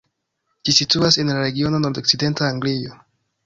[0.65, 3.01] Ĝi situas en la regiono nordokcidenta Anglio.